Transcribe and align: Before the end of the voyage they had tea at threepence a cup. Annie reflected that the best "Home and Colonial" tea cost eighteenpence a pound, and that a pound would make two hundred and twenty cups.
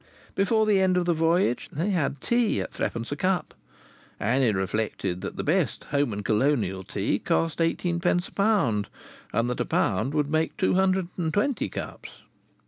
Before 0.33 0.65
the 0.65 0.81
end 0.81 0.97
of 0.97 1.05
the 1.05 1.13
voyage 1.13 1.69
they 1.71 1.91
had 1.91 2.21
tea 2.21 2.59
at 2.59 2.71
threepence 2.71 3.11
a 3.11 3.15
cup. 3.15 3.53
Annie 4.19 4.51
reflected 4.51 5.21
that 5.21 5.35
the 5.37 5.43
best 5.43 5.83
"Home 5.91 6.11
and 6.11 6.25
Colonial" 6.25 6.81
tea 6.81 7.19
cost 7.19 7.61
eighteenpence 7.61 8.27
a 8.27 8.31
pound, 8.31 8.89
and 9.31 9.47
that 9.47 9.59
a 9.59 9.65
pound 9.65 10.15
would 10.15 10.31
make 10.31 10.57
two 10.57 10.73
hundred 10.73 11.09
and 11.19 11.31
twenty 11.31 11.69
cups. 11.69 12.23